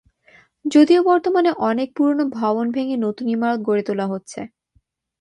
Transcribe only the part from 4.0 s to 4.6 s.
হচ্ছে।